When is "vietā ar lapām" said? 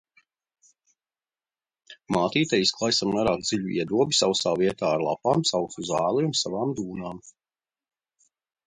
4.63-5.45